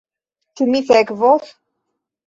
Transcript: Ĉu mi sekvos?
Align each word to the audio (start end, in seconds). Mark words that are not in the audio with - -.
Ĉu 0.61 0.67
mi 0.71 0.81
sekvos? 0.89 1.57